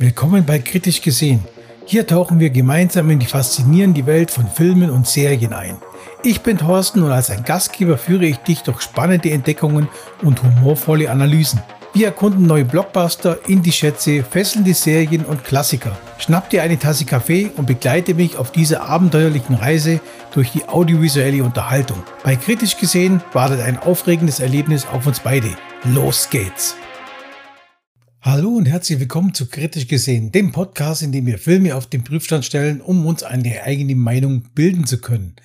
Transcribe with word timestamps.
Willkommen 0.00 0.46
bei 0.46 0.60
Kritisch 0.60 1.02
gesehen. 1.02 1.44
Hier 1.84 2.06
tauchen 2.06 2.38
wir 2.38 2.50
gemeinsam 2.50 3.10
in 3.10 3.18
die 3.18 3.26
faszinierende 3.26 4.06
Welt 4.06 4.30
von 4.30 4.46
Filmen 4.46 4.90
und 4.90 5.08
Serien 5.08 5.52
ein. 5.52 5.76
Ich 6.22 6.42
bin 6.42 6.56
Thorsten 6.56 7.02
und 7.02 7.10
als 7.10 7.30
ein 7.30 7.42
Gastgeber 7.42 7.98
führe 7.98 8.26
ich 8.26 8.36
dich 8.36 8.62
durch 8.62 8.80
spannende 8.80 9.32
Entdeckungen 9.32 9.88
und 10.22 10.40
humorvolle 10.40 11.10
Analysen. 11.10 11.60
Wir 11.94 12.06
erkunden 12.06 12.46
neue 12.46 12.64
Blockbuster, 12.64 13.38
Indie-Schätze, 13.48 14.22
fesselnde 14.22 14.72
Serien 14.72 15.24
und 15.24 15.42
Klassiker. 15.42 15.98
Schnapp 16.18 16.48
dir 16.48 16.62
eine 16.62 16.78
Tasse 16.78 17.04
Kaffee 17.04 17.50
und 17.56 17.66
begleite 17.66 18.14
mich 18.14 18.36
auf 18.36 18.52
dieser 18.52 18.82
abenteuerlichen 18.82 19.56
Reise 19.56 19.98
durch 20.32 20.52
die 20.52 20.68
audiovisuelle 20.68 21.42
Unterhaltung. 21.42 22.04
Bei 22.22 22.36
Kritisch 22.36 22.76
gesehen 22.76 23.20
wartet 23.32 23.62
ein 23.62 23.80
aufregendes 23.80 24.38
Erlebnis 24.38 24.86
auf 24.86 25.08
uns 25.08 25.18
beide. 25.18 25.48
Los 25.82 26.30
geht's! 26.30 26.76
Hallo 28.20 28.48
und 28.48 28.66
herzlich 28.66 28.98
willkommen 28.98 29.32
zu 29.32 29.46
Kritisch 29.46 29.86
gesehen, 29.86 30.32
dem 30.32 30.50
Podcast, 30.50 31.02
in 31.02 31.12
dem 31.12 31.24
wir 31.26 31.38
Filme 31.38 31.76
auf 31.76 31.86
den 31.86 32.02
Prüfstand 32.02 32.44
stellen, 32.44 32.80
um 32.80 33.06
uns 33.06 33.22
eine 33.22 33.62
eigene 33.62 33.94
Meinung 33.94 34.42
bilden 34.56 34.86
zu 34.86 35.00
können. 35.00 35.36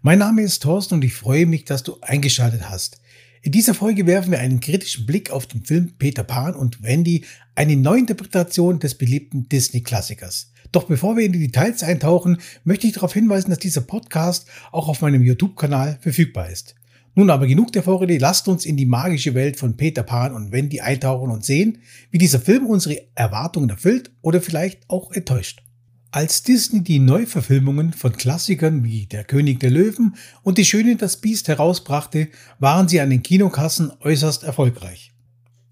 Mein 0.00 0.20
Name 0.20 0.40
ist 0.40 0.62
Thorsten 0.62 0.94
und 0.94 1.04
ich 1.04 1.12
freue 1.12 1.44
mich, 1.44 1.66
dass 1.66 1.82
du 1.82 1.98
eingeschaltet 2.00 2.70
hast. 2.70 3.02
In 3.42 3.52
dieser 3.52 3.74
Folge 3.74 4.06
werfen 4.06 4.30
wir 4.30 4.38
einen 4.38 4.60
kritischen 4.60 5.04
Blick 5.04 5.30
auf 5.30 5.46
den 5.46 5.62
Film 5.66 5.92
Peter 5.98 6.24
Pan 6.24 6.54
und 6.54 6.82
Wendy, 6.82 7.26
eine 7.54 7.76
Neuinterpretation 7.76 8.78
des 8.78 8.94
beliebten 8.94 9.50
Disney-Klassikers. 9.50 10.52
Doch 10.72 10.84
bevor 10.84 11.18
wir 11.18 11.26
in 11.26 11.32
die 11.32 11.46
Details 11.46 11.82
eintauchen, 11.82 12.38
möchte 12.64 12.86
ich 12.86 12.94
darauf 12.94 13.12
hinweisen, 13.12 13.50
dass 13.50 13.58
dieser 13.58 13.82
Podcast 13.82 14.48
auch 14.70 14.88
auf 14.88 15.02
meinem 15.02 15.22
YouTube-Kanal 15.22 15.98
verfügbar 16.00 16.48
ist. 16.48 16.76
Nun 17.14 17.28
aber 17.28 17.46
genug 17.46 17.72
der 17.72 17.82
Vorrede, 17.82 18.16
lasst 18.16 18.48
uns 18.48 18.64
in 18.64 18.78
die 18.78 18.86
magische 18.86 19.34
Welt 19.34 19.58
von 19.58 19.76
Peter 19.76 20.02
Pan 20.02 20.32
und 20.32 20.50
Wendy 20.50 20.80
eintauchen 20.80 21.30
und 21.30 21.44
sehen, 21.44 21.78
wie 22.10 22.18
dieser 22.18 22.40
Film 22.40 22.66
unsere 22.66 23.02
Erwartungen 23.14 23.68
erfüllt 23.68 24.10
oder 24.22 24.40
vielleicht 24.40 24.88
auch 24.88 25.12
enttäuscht. 25.12 25.62
Als 26.10 26.42
Disney 26.42 26.82
die 26.82 26.98
Neuverfilmungen 26.98 27.92
von 27.92 28.12
Klassikern 28.12 28.84
wie 28.84 29.06
Der 29.06 29.24
König 29.24 29.60
der 29.60 29.70
Löwen 29.70 30.16
und 30.42 30.56
Die 30.56 30.64
Schöne 30.64 30.96
das 30.96 31.18
Biest 31.20 31.48
herausbrachte, 31.48 32.28
waren 32.58 32.88
sie 32.88 33.00
an 33.00 33.10
den 33.10 33.22
Kinokassen 33.22 33.92
äußerst 34.00 34.42
erfolgreich. 34.42 35.11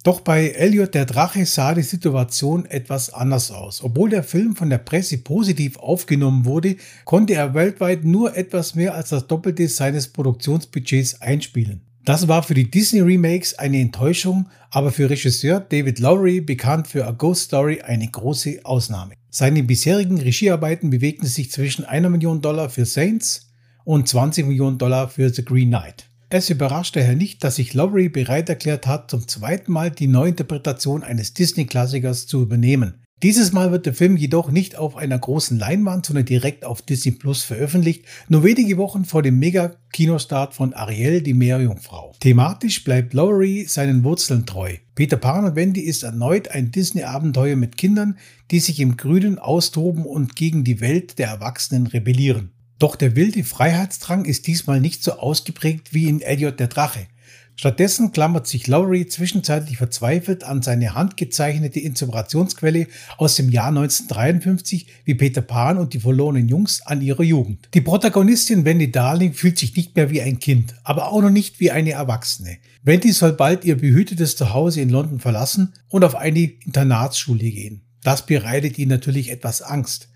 Doch 0.03 0.21
bei 0.23 0.49
Elliot 0.49 0.95
der 0.95 1.05
Drache 1.05 1.45
sah 1.45 1.75
die 1.75 1.83
Situation 1.83 2.65
etwas 2.65 3.13
anders 3.13 3.51
aus. 3.51 3.85
Obwohl 3.85 4.09
der 4.09 4.23
Film 4.23 4.57
von 4.57 4.71
der 4.71 4.79
Presse 4.79 5.19
positiv 5.19 5.79
aufgenommen 5.79 6.47
wurde, 6.47 6.77
konnte 7.05 7.35
er 7.35 7.53
weltweit 7.53 8.05
nur 8.05 8.35
etwas 8.35 8.75
mehr 8.75 8.95
als 8.95 9.11
das 9.11 9.27
Doppelte 9.27 9.69
seines 9.69 10.09
Produktionsbudgets 10.09 11.21
einspielen. 11.21 11.83
Das 12.07 12.29
war 12.29 12.43
für 12.43 12.55
die 12.55 12.71
Disney 12.71 13.01
Remakes 13.01 13.59
eine 13.59 13.79
Enttäuschung, 13.79 14.49
aber 14.71 14.91
für 14.91 15.11
Regisseur 15.11 15.61
David 15.61 15.99
Lowery, 15.99 16.41
bekannt 16.41 16.89
für 16.89 17.07
A 17.07 17.11
Ghost 17.11 17.43
Story, 17.43 17.83
eine 17.83 18.09
große 18.09 18.61
Ausnahme. 18.65 19.15
Seine 19.29 19.63
bisherigen 19.63 20.19
Regiearbeiten 20.19 20.89
bewegten 20.89 21.27
sich 21.27 21.51
zwischen 21.51 21.85
einer 21.85 22.09
Million 22.09 22.41
Dollar 22.41 22.71
für 22.71 22.87
Saints 22.87 23.53
und 23.85 24.09
20 24.09 24.47
Millionen 24.47 24.79
Dollar 24.79 25.09
für 25.09 25.29
The 25.29 25.45
Green 25.45 25.69
Knight. 25.69 26.10
Es 26.33 26.49
überrascht 26.49 26.95
daher 26.95 27.17
nicht, 27.17 27.43
dass 27.43 27.57
sich 27.57 27.75
Lowry 27.75 28.09
bereit 28.09 28.49
erklärt 28.49 28.87
hat, 28.87 29.11
zum 29.11 29.27
zweiten 29.27 29.73
Mal 29.73 29.91
die 29.91 30.07
Neuinterpretation 30.07 31.03
eines 31.03 31.35
Disney-Klassikers 31.35 32.29
zu 32.29 32.43
übernehmen. 32.43 33.03
Dieses 33.25 33.53
Mal 33.53 33.73
wird 33.73 33.85
der 33.85 33.95
Film 33.95 34.17
jedoch 34.17 34.53
nicht 34.53 34.77
auf 34.77 34.97
einer 34.97 35.19
großen 35.19 35.59
Leinwand, 35.59 36.07
sondern 36.07 36.25
direkt 36.25 36.65
auf 36.65 36.83
Disney 36.83 37.11
Plus 37.11 37.43
veröffentlicht, 37.43 38.05
nur 38.29 38.45
wenige 38.45 38.79
Wochen 38.79 39.05
vor 39.05 39.23
dem 39.23 39.41
Mega-Kinostart 39.41 40.55
von 40.55 40.73
Ariel, 40.73 41.21
die 41.21 41.35
Meerjungfrau. 41.35 42.15
Thematisch 42.21 42.85
bleibt 42.85 43.13
Lowry 43.13 43.67
seinen 43.69 44.05
Wurzeln 44.05 44.47
treu. 44.47 44.77
Peter 44.95 45.17
Pan 45.17 45.45
und 45.45 45.57
Wendy 45.57 45.81
ist 45.81 46.05
erneut 46.05 46.47
ein 46.49 46.71
Disney-Abenteuer 46.71 47.57
mit 47.57 47.77
Kindern, 47.77 48.17
die 48.53 48.61
sich 48.61 48.79
im 48.79 48.97
Grünen 48.97 49.41
austoben 49.41 50.07
und 50.07 50.37
gegen 50.37 50.63
die 50.63 50.81
Welt 50.81 51.19
der 51.19 51.27
Erwachsenen 51.27 51.89
rebellieren. 51.89 52.53
Doch 52.81 52.97
der 52.97 53.15
wilde 53.15 53.45
Freiheitsdrang 53.45 54.25
ist 54.25 54.47
diesmal 54.47 54.81
nicht 54.81 55.05
so 55.05 55.13
ausgeprägt 55.13 55.93
wie 55.93 56.09
in 56.09 56.23
Elliot 56.23 56.59
der 56.59 56.69
Drache. 56.69 57.07
Stattdessen 57.55 58.11
klammert 58.11 58.47
sich 58.47 58.69
Lowry 58.69 59.07
zwischenzeitlich 59.07 59.77
verzweifelt 59.77 60.45
an 60.45 60.63
seine 60.63 60.95
handgezeichnete 60.95 61.79
Inspirationsquelle 61.79 62.87
aus 63.19 63.37
dem 63.37 63.51
Jahr 63.51 63.69
1953 63.69 64.87
wie 65.05 65.15
Peter 65.15 65.43
Pan 65.43 65.77
und 65.77 65.93
die 65.93 66.01
verlorenen 66.01 66.49
Jungs 66.49 66.81
an 66.87 67.03
ihrer 67.03 67.23
Jugend. 67.23 67.69
Die 67.75 67.83
Protagonistin 67.83 68.65
Wendy 68.65 68.91
Darling 68.91 69.35
fühlt 69.35 69.59
sich 69.59 69.77
nicht 69.77 69.95
mehr 69.95 70.09
wie 70.09 70.23
ein 70.23 70.39
Kind, 70.39 70.75
aber 70.83 71.13
auch 71.13 71.21
noch 71.21 71.29
nicht 71.29 71.61
wie 71.61 71.71
eine 71.71 71.91
Erwachsene. 71.91 72.57
Wendy 72.83 73.13
soll 73.13 73.35
bald 73.35 73.67
ihr 73.67 73.77
behütetes 73.77 74.37
Zuhause 74.37 74.81
in 74.81 74.89
London 74.89 75.21
verlassen 75.21 75.75
und 75.91 76.03
auf 76.03 76.17
eine 76.17 76.41
Internatsschule 76.41 77.51
gehen. 77.51 77.83
Das 78.03 78.25
bereitet 78.25 78.79
ihr 78.79 78.87
natürlich 78.87 79.31
etwas 79.31 79.61
Angst. 79.61 80.09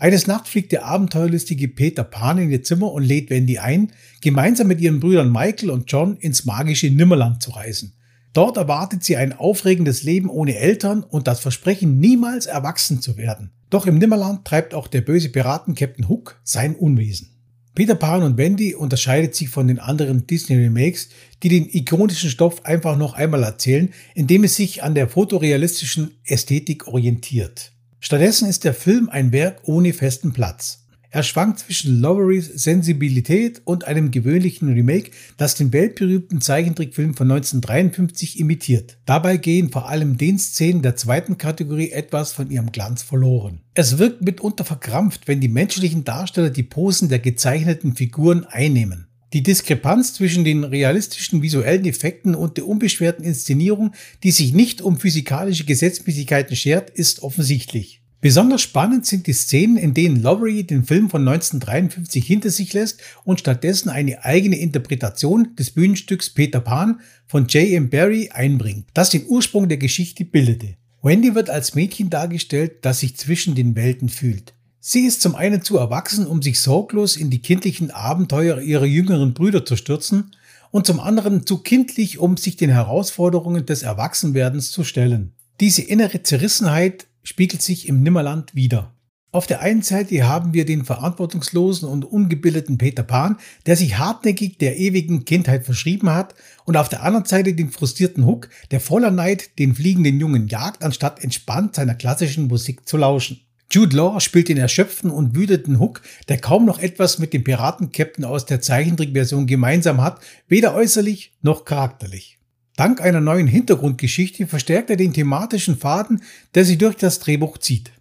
Eines 0.00 0.26
Nachts 0.26 0.48
fliegt 0.48 0.72
der 0.72 0.86
abenteuerlustige 0.86 1.68
Peter 1.68 2.04
Pan 2.04 2.38
in 2.38 2.50
ihr 2.50 2.62
Zimmer 2.62 2.90
und 2.90 3.04
lädt 3.04 3.28
Wendy 3.28 3.58
ein, 3.58 3.92
gemeinsam 4.22 4.66
mit 4.66 4.80
ihren 4.80 4.98
Brüdern 4.98 5.30
Michael 5.30 5.68
und 5.68 5.92
John 5.92 6.16
ins 6.16 6.46
magische 6.46 6.90
Nimmerland 6.90 7.42
zu 7.42 7.50
reisen. 7.50 7.92
Dort 8.32 8.56
erwartet 8.56 9.04
sie 9.04 9.18
ein 9.18 9.34
aufregendes 9.34 10.02
Leben 10.02 10.30
ohne 10.30 10.56
Eltern 10.56 11.02
und 11.02 11.26
das 11.26 11.40
Versprechen, 11.40 11.98
niemals 11.98 12.46
erwachsen 12.46 13.02
zu 13.02 13.18
werden. 13.18 13.50
Doch 13.68 13.86
im 13.86 13.98
Nimmerland 13.98 14.46
treibt 14.46 14.72
auch 14.72 14.86
der 14.86 15.02
böse 15.02 15.28
Piraten 15.28 15.74
Captain 15.74 16.08
Hook 16.08 16.40
sein 16.44 16.76
Unwesen. 16.76 17.36
Peter 17.74 17.94
Pan 17.94 18.22
und 18.22 18.38
Wendy 18.38 18.74
unterscheidet 18.74 19.34
sich 19.34 19.50
von 19.50 19.68
den 19.68 19.78
anderen 19.78 20.26
Disney 20.26 20.56
Remakes, 20.56 21.10
die 21.42 21.50
den 21.50 21.68
ikonischen 21.68 22.30
Stoff 22.30 22.64
einfach 22.64 22.96
noch 22.96 23.12
einmal 23.12 23.42
erzählen, 23.42 23.90
indem 24.14 24.44
es 24.44 24.56
sich 24.56 24.82
an 24.82 24.94
der 24.94 25.08
fotorealistischen 25.08 26.12
Ästhetik 26.24 26.88
orientiert. 26.88 27.72
Stattdessen 28.02 28.48
ist 28.48 28.64
der 28.64 28.72
Film 28.72 29.10
ein 29.10 29.30
Werk 29.30 29.60
ohne 29.64 29.92
festen 29.92 30.32
Platz. 30.32 30.86
Er 31.12 31.22
schwankt 31.22 31.58
zwischen 31.58 32.00
Lowerys 32.00 32.46
Sensibilität 32.46 33.60
und 33.64 33.84
einem 33.84 34.10
gewöhnlichen 34.10 34.72
Remake, 34.72 35.10
das 35.36 35.56
den 35.56 35.72
weltberühmten 35.72 36.40
Zeichentrickfilm 36.40 37.14
von 37.14 37.30
1953 37.30 38.38
imitiert. 38.38 38.96
Dabei 39.06 39.36
gehen 39.36 39.70
vor 39.70 39.88
allem 39.88 40.16
den 40.16 40.38
Szenen 40.38 40.82
der 40.82 40.96
zweiten 40.96 41.36
Kategorie 41.36 41.90
etwas 41.90 42.32
von 42.32 42.50
ihrem 42.50 42.70
Glanz 42.72 43.02
verloren. 43.02 43.60
Es 43.74 43.98
wirkt 43.98 44.22
mitunter 44.22 44.64
verkrampft, 44.64 45.26
wenn 45.28 45.40
die 45.40 45.48
menschlichen 45.48 46.04
Darsteller 46.04 46.50
die 46.50 46.62
Posen 46.62 47.08
der 47.08 47.18
gezeichneten 47.18 47.96
Figuren 47.96 48.46
einnehmen. 48.46 49.09
Die 49.32 49.44
Diskrepanz 49.44 50.14
zwischen 50.14 50.44
den 50.44 50.64
realistischen 50.64 51.40
visuellen 51.40 51.84
Effekten 51.84 52.34
und 52.34 52.56
der 52.56 52.66
unbeschwerten 52.66 53.24
Inszenierung, 53.24 53.92
die 54.24 54.32
sich 54.32 54.52
nicht 54.52 54.82
um 54.82 54.98
physikalische 54.98 55.64
Gesetzmäßigkeiten 55.64 56.56
schert, 56.56 56.90
ist 56.90 57.22
offensichtlich. 57.22 58.00
Besonders 58.20 58.60
spannend 58.60 59.06
sind 59.06 59.28
die 59.28 59.32
Szenen, 59.32 59.78
in 59.78 59.94
denen 59.94 60.20
Lowery 60.20 60.64
den 60.64 60.84
Film 60.84 61.08
von 61.08 61.26
1953 61.26 62.26
hinter 62.26 62.50
sich 62.50 62.72
lässt 62.74 63.00
und 63.24 63.40
stattdessen 63.40 63.88
eine 63.88 64.24
eigene 64.24 64.58
Interpretation 64.58 65.54
des 65.56 65.70
Bühnenstücks 65.70 66.28
Peter 66.30 66.60
Pan 66.60 67.00
von 67.26 67.46
J.M. 67.46 67.88
Barry 67.88 68.30
einbringt, 68.30 68.88
das 68.92 69.10
den 69.10 69.26
Ursprung 69.26 69.68
der 69.68 69.78
Geschichte 69.78 70.24
bildete. 70.24 70.76
Wendy 71.02 71.34
wird 71.34 71.48
als 71.48 71.74
Mädchen 71.74 72.10
dargestellt, 72.10 72.78
das 72.82 73.00
sich 73.00 73.16
zwischen 73.16 73.54
den 73.54 73.74
Welten 73.74 74.10
fühlt. 74.10 74.52
Sie 74.82 75.00
ist 75.00 75.20
zum 75.20 75.34
einen 75.34 75.60
zu 75.60 75.76
erwachsen, 75.76 76.26
um 76.26 76.40
sich 76.40 76.60
sorglos 76.60 77.16
in 77.16 77.28
die 77.28 77.42
kindlichen 77.42 77.90
Abenteuer 77.90 78.62
ihrer 78.62 78.86
jüngeren 78.86 79.34
Brüder 79.34 79.66
zu 79.66 79.76
stürzen, 79.76 80.34
und 80.70 80.86
zum 80.86 81.00
anderen 81.00 81.46
zu 81.46 81.58
kindlich, 81.58 82.18
um 82.18 82.36
sich 82.36 82.56
den 82.56 82.70
Herausforderungen 82.70 83.66
des 83.66 83.82
Erwachsenwerdens 83.82 84.70
zu 84.70 84.84
stellen. 84.84 85.32
Diese 85.58 85.82
innere 85.82 86.22
Zerrissenheit 86.22 87.08
spiegelt 87.22 87.60
sich 87.60 87.88
im 87.88 88.02
Nimmerland 88.02 88.54
wider. 88.54 88.94
Auf 89.32 89.46
der 89.46 89.60
einen 89.60 89.82
Seite 89.82 90.26
haben 90.26 90.54
wir 90.54 90.64
den 90.64 90.84
verantwortungslosen 90.84 91.88
und 91.88 92.04
ungebildeten 92.04 92.78
Peter 92.78 93.02
Pan, 93.02 93.36
der 93.66 93.76
sich 93.76 93.98
hartnäckig 93.98 94.58
der 94.58 94.78
ewigen 94.78 95.24
Kindheit 95.24 95.64
verschrieben 95.64 96.10
hat, 96.10 96.34
und 96.64 96.76
auf 96.76 96.88
der 96.88 97.02
anderen 97.02 97.26
Seite 97.26 97.52
den 97.52 97.70
frustrierten 97.70 98.24
Hook, 98.24 98.48
der 98.70 98.80
voller 98.80 99.10
Neid 99.10 99.58
den 99.58 99.74
fliegenden 99.74 100.18
Jungen 100.18 100.48
jagt, 100.48 100.82
anstatt 100.82 101.22
entspannt 101.22 101.74
seiner 101.74 101.94
klassischen 101.94 102.46
Musik 102.46 102.88
zu 102.88 102.96
lauschen. 102.96 103.40
Jude 103.72 103.96
Law 103.96 104.18
spielt 104.18 104.48
den 104.48 104.56
erschöpften 104.56 105.10
und 105.10 105.36
wütenden 105.36 105.78
Hook, 105.78 106.02
der 106.28 106.38
kaum 106.38 106.64
noch 106.64 106.80
etwas 106.80 107.20
mit 107.20 107.32
dem 107.32 107.44
Piratenkapitän 107.44 108.24
aus 108.24 108.44
der 108.44 108.60
Zeichentrickversion 108.60 109.46
gemeinsam 109.46 110.00
hat, 110.00 110.20
weder 110.48 110.74
äußerlich 110.74 111.32
noch 111.42 111.64
charakterlich. 111.64 112.38
Dank 112.74 113.00
einer 113.00 113.20
neuen 113.20 113.46
Hintergrundgeschichte 113.46 114.48
verstärkt 114.48 114.90
er 114.90 114.96
den 114.96 115.12
thematischen 115.12 115.76
Faden, 115.76 116.22
der 116.54 116.64
sich 116.64 116.78
durch 116.78 116.96
das 116.96 117.20
Drehbuch 117.20 117.58
zieht. 117.58 117.92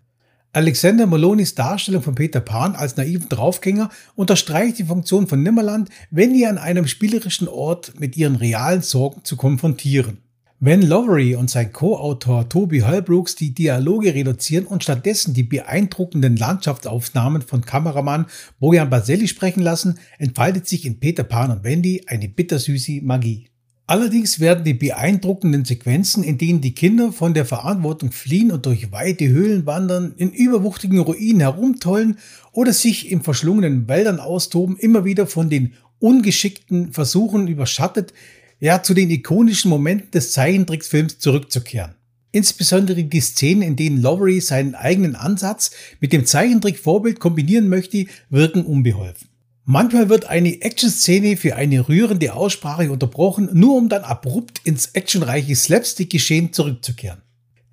Alexander 0.54 1.06
Malonis 1.06 1.54
Darstellung 1.54 2.01
von 2.01 2.16
Peter 2.16 2.39
Pan 2.39 2.75
als 2.75 2.98
naiven 2.98 3.30
Draufgänger 3.30 3.92
unterstreicht 4.16 4.80
die 4.80 4.86
Funktion 4.86 5.27
von 5.27 5.44
Nimmerland, 5.44 5.89
wenn 6.10 6.33
ihr 6.33 6.50
an 6.50 6.57
einem 6.57 6.88
spielerischen 6.88 7.48
Ort 7.48 7.94
mit 8.00 8.18
ihren 8.18 8.36
realen 8.36 8.81
Sorgen 8.81 9.24
zu 9.24 9.38
konfrontieren. 9.38 10.18
Wenn 10.61 10.81
Lowery 10.81 11.35
und 11.35 11.50
sein 11.50 11.71
Co-Autor 11.71 12.50
Toby 12.50 12.81
Holbrooks 12.81 13.35
die 13.35 13.53
Dialoge 13.53 14.13
reduzieren 14.13 14.65
und 14.65 14.83
stattdessen 14.83 15.33
die 15.33 15.44
beeindruckenden 15.44 16.35
Landschaftsaufnahmen 16.35 17.41
von 17.41 17.61
Kameramann 17.61 18.25
Bojan 18.59 18.89
Baselli 18.89 19.29
sprechen 19.29 19.61
lassen, 19.63 20.00
entfaltet 20.17 20.67
sich 20.67 20.85
in 20.85 21.00
Peter 21.00 21.23
Pan 21.23 21.51
und 21.51 21.63
Wendy 21.63 22.03
eine 22.07 22.27
bittersüße 22.27 23.00
Magie. 23.03 23.47
Allerdings 23.88 24.41
werden 24.41 24.65
die 24.65 24.73
beeindruckenden 24.73 25.63
Sequenzen, 25.63 26.25
in 26.25 26.38
denen 26.38 26.59
die 26.59 26.75
Kinder 26.75 27.13
von 27.13 27.33
der 27.33 27.45
Verantwortung 27.45 28.11
fliehen 28.11 28.51
und 28.51 28.65
durch 28.65 28.91
weite 28.91 29.29
Höhlen 29.29 29.65
wandern, 29.65 30.13
in 30.17 30.29
überwuchtigen 30.29 31.00
Ruinen 31.00 31.39
herumtollen 31.39 32.17
oder 32.51 32.73
sich 32.73 33.09
in 33.09 33.21
verschlungenen 33.21 33.88
Wäldern 33.88 34.19
austoben, 34.19 34.75
immer 34.75 35.06
wieder 35.06 35.25
von 35.25 35.50
den 35.50 35.71
ungeschickten 36.00 36.91
Versuchen 36.91 37.47
überschattet, 37.47 38.13
ja 38.59 38.83
zu 38.83 38.94
den 38.94 39.09
ikonischen 39.09 39.69
Momenten 39.69 40.11
des 40.11 40.33
Zeichentricksfilms 40.33 41.19
zurückzukehren. 41.19 41.95
Insbesondere 42.31 43.03
die 43.03 43.21
Szenen, 43.21 43.63
in 43.63 43.75
denen 43.75 44.01
Lowery 44.01 44.39
seinen 44.39 44.75
eigenen 44.75 45.15
Ansatz 45.15 45.71
mit 46.00 46.13
dem 46.13 46.25
Zeichentrickvorbild 46.25 47.19
kombinieren 47.19 47.69
möchte, 47.69 48.06
wirken 48.29 48.65
unbeholfen. 48.65 49.29
Manchmal 49.65 50.09
wird 50.09 50.25
eine 50.25 50.61
Action-Szene 50.61 51.38
für 51.38 51.56
eine 51.56 51.88
rührende 51.88 52.33
Aussprache 52.33 52.91
unterbrochen, 52.91 53.50
nur 53.53 53.77
um 53.77 53.89
dann 53.89 54.03
abrupt 54.03 54.61
ins 54.63 54.88
actionreiche 54.88 55.56
Slapstick-Geschehen 55.56 56.53
zurückzukehren. 56.53 57.21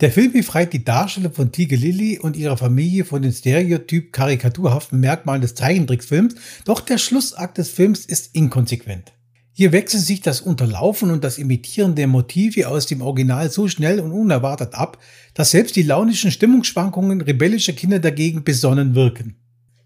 Der 0.01 0.13
Film 0.13 0.33
befreit 0.33 0.75
die 0.75 0.85
Darsteller 0.85 1.31
von 1.31 1.53
Tiger 1.53 1.79
Lily 1.79 2.19
und 2.19 2.37
ihrer 2.37 2.59
Familie 2.59 3.07
von 3.07 3.23
den 3.23 3.33
stereotyp 3.33 4.13
karikaturhaften 4.13 5.01
Merkmalen 5.01 5.41
des 5.41 5.55
Zeichentricksfilms, 5.55 6.35
doch 6.67 6.81
der 6.81 6.99
Schlussakt 6.99 7.57
des 7.57 7.71
Films 7.71 8.05
ist 8.05 8.35
inkonsequent. 8.35 9.16
Hier 9.59 9.73
wechseln 9.73 10.03
sich 10.03 10.21
das 10.21 10.43
Unterlaufen 10.43 11.11
und 11.11 11.25
das 11.25 11.39
Imitieren 11.39 11.95
der 11.95 12.09
Motive 12.09 12.69
aus 12.69 12.85
dem 12.85 13.01
Original 13.01 13.51
so 13.51 13.69
schnell 13.69 14.01
und 14.01 14.13
unerwartet 14.13 14.75
ab, 14.75 14.99
dass 15.33 15.53
selbst 15.53 15.77
die 15.77 15.83
launischen 15.83 16.31
Stimmungsschwankungen 16.31 17.23
rebellischer 17.23 17.73
Kinder 17.73 17.99
dagegen 17.99 18.45
besonnen 18.45 18.95
wirken. 18.95 19.37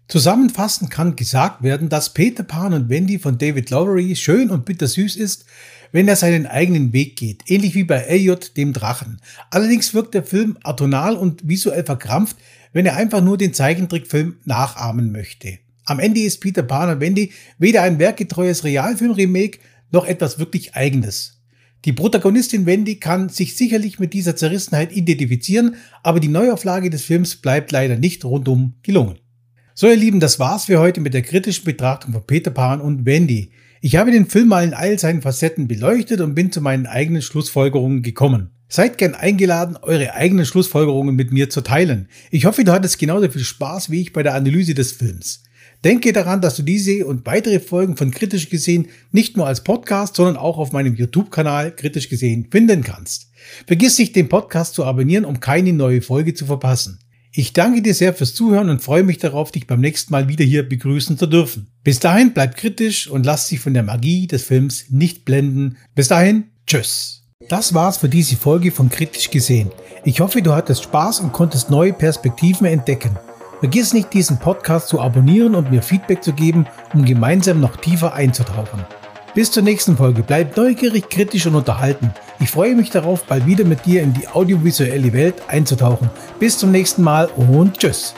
Zusammenfassend 0.09 0.91
kann 0.91 1.15
gesagt 1.15 1.63
werden, 1.63 1.87
dass 1.87 2.13
Peter 2.13 2.43
Pan 2.43 2.73
und 2.73 2.89
Wendy 2.89 3.17
von 3.17 3.37
David 3.37 3.69
Lowery 3.69 4.13
schön 4.17 4.49
und 4.49 4.65
bittersüß 4.65 5.15
ist, 5.15 5.45
wenn 5.93 6.09
er 6.09 6.17
seinen 6.17 6.47
eigenen 6.47 6.91
Weg 6.91 7.15
geht, 7.15 7.49
ähnlich 7.49 7.73
wie 7.73 7.85
bei 7.85 7.99
Elliot 7.99 8.57
dem 8.57 8.73
Drachen. 8.73 9.21
Allerdings 9.51 9.93
wirkt 9.93 10.15
der 10.15 10.25
Film 10.25 10.57
atonal 10.63 11.15
und 11.15 11.47
visuell 11.47 11.85
verkrampft, 11.85 12.35
wenn 12.73 12.85
er 12.85 12.97
einfach 12.97 13.21
nur 13.21 13.37
den 13.37 13.53
Zeichentrickfilm 13.53 14.35
nachahmen 14.43 15.13
möchte. 15.13 15.59
Am 15.85 15.99
Ende 15.99 16.21
ist 16.21 16.39
Peter 16.39 16.63
Pan 16.63 16.89
und 16.89 16.99
Wendy 16.99 17.31
weder 17.57 17.81
ein 17.81 17.99
werkgetreues 17.99 18.63
Realfilm-Remake 18.63 19.59
noch 19.91 20.05
etwas 20.05 20.39
wirklich 20.39 20.75
eigenes. 20.75 21.41
Die 21.85 21.93
Protagonistin 21.93 22.67
Wendy 22.67 22.97
kann 22.97 23.29
sich 23.29 23.57
sicherlich 23.57 23.97
mit 23.97 24.13
dieser 24.13 24.35
Zerrissenheit 24.35 24.95
identifizieren, 24.95 25.75
aber 26.03 26.19
die 26.19 26.27
Neuauflage 26.27 26.91
des 26.91 27.01
Films 27.01 27.37
bleibt 27.37 27.71
leider 27.71 27.97
nicht 27.97 28.23
rundum 28.23 28.75
gelungen. 28.83 29.17
So 29.73 29.87
ihr 29.87 29.95
Lieben, 29.95 30.19
das 30.19 30.37
war's 30.37 30.65
für 30.65 30.79
heute 30.79 31.01
mit 31.01 31.15
der 31.15 31.23
kritischen 31.23 31.65
Betrachtung 31.65 32.13
von 32.13 32.27
Peter 32.27 32.51
Pan 32.51 32.81
und 32.81 33.05
Wendy. 33.05 33.51
Ich 33.81 33.95
habe 33.95 34.11
den 34.11 34.27
Film 34.27 34.49
mal 34.49 34.63
in 34.63 34.75
all 34.75 34.99
seinen 34.99 35.23
Facetten 35.23 35.67
beleuchtet 35.67 36.21
und 36.21 36.35
bin 36.35 36.51
zu 36.51 36.61
meinen 36.61 36.85
eigenen 36.85 37.23
Schlussfolgerungen 37.23 38.03
gekommen. 38.03 38.51
Seid 38.67 38.99
gern 38.99 39.15
eingeladen, 39.15 39.75
eure 39.81 40.13
eigenen 40.13 40.45
Schlussfolgerungen 40.45 41.15
mit 41.15 41.31
mir 41.31 41.49
zu 41.49 41.61
teilen. 41.61 42.07
Ich 42.29 42.45
hoffe, 42.45 42.63
du 42.63 42.71
hattest 42.71 42.99
genauso 42.99 43.27
viel 43.29 43.43
Spaß 43.43 43.89
wie 43.89 44.01
ich 44.01 44.13
bei 44.13 44.21
der 44.21 44.35
Analyse 44.35 44.75
des 44.75 44.91
Films. 44.91 45.43
Denke 45.83 46.13
daran, 46.13 46.41
dass 46.41 46.55
du 46.55 46.61
diese 46.61 47.07
und 47.07 47.25
weitere 47.25 47.59
Folgen 47.59 47.97
von 47.97 48.11
Kritisch 48.11 48.49
gesehen 48.49 48.87
nicht 49.11 49.35
nur 49.35 49.47
als 49.47 49.63
Podcast, 49.63 50.15
sondern 50.15 50.37
auch 50.37 50.59
auf 50.59 50.71
meinem 50.71 50.95
YouTube-Kanal 50.95 51.75
Kritisch 51.75 52.07
gesehen 52.07 52.47
finden 52.51 52.83
kannst. 52.83 53.31
Vergiss 53.65 53.97
nicht, 53.97 54.15
den 54.15 54.29
Podcast 54.29 54.75
zu 54.75 54.85
abonnieren, 54.85 55.25
um 55.25 55.39
keine 55.39 55.73
neue 55.73 56.03
Folge 56.03 56.35
zu 56.35 56.45
verpassen. 56.45 56.99
Ich 57.33 57.53
danke 57.53 57.81
dir 57.81 57.93
sehr 57.93 58.13
fürs 58.13 58.35
Zuhören 58.35 58.69
und 58.69 58.81
freue 58.81 59.03
mich 59.03 59.17
darauf, 59.17 59.51
dich 59.51 59.65
beim 59.65 59.79
nächsten 59.79 60.11
Mal 60.11 60.27
wieder 60.27 60.43
hier 60.43 60.67
begrüßen 60.67 61.17
zu 61.17 61.25
dürfen. 61.25 61.67
Bis 61.83 61.99
dahin 61.99 62.33
bleib 62.33 62.57
kritisch 62.57 63.07
und 63.07 63.25
lass 63.25 63.47
dich 63.47 63.61
von 63.61 63.73
der 63.73 63.83
Magie 63.83 64.27
des 64.27 64.43
Films 64.43 64.85
nicht 64.89 65.25
blenden. 65.25 65.77
Bis 65.95 66.09
dahin, 66.09 66.43
tschüss. 66.67 67.23
Das 67.47 67.73
war's 67.73 67.97
für 67.97 68.09
diese 68.09 68.35
Folge 68.35 68.71
von 68.71 68.89
Kritisch 68.89 69.31
gesehen. 69.31 69.71
Ich 70.03 70.19
hoffe, 70.19 70.41
du 70.41 70.53
hattest 70.53 70.83
Spaß 70.83 71.21
und 71.21 71.31
konntest 71.31 71.71
neue 71.71 71.93
Perspektiven 71.93 72.67
entdecken. 72.67 73.17
Vergiss 73.61 73.93
nicht, 73.93 74.11
diesen 74.11 74.39
Podcast 74.39 74.87
zu 74.87 74.99
abonnieren 74.99 75.53
und 75.53 75.69
mir 75.69 75.83
Feedback 75.83 76.23
zu 76.23 76.33
geben, 76.33 76.65
um 76.95 77.05
gemeinsam 77.05 77.59
noch 77.59 77.75
tiefer 77.75 78.15
einzutauchen. 78.15 78.83
Bis 79.35 79.51
zur 79.51 79.61
nächsten 79.61 79.97
Folge. 79.97 80.23
Bleib 80.23 80.57
neugierig, 80.57 81.09
kritisch 81.09 81.45
und 81.45 81.53
unterhalten. 81.53 82.11
Ich 82.39 82.49
freue 82.49 82.75
mich 82.75 82.89
darauf, 82.89 83.23
bald 83.25 83.45
wieder 83.45 83.63
mit 83.63 83.85
dir 83.85 84.01
in 84.01 84.13
die 84.15 84.27
audiovisuelle 84.27 85.13
Welt 85.13 85.43
einzutauchen. 85.47 86.09
Bis 86.39 86.57
zum 86.57 86.71
nächsten 86.71 87.03
Mal 87.03 87.27
und 87.27 87.77
tschüss. 87.77 88.15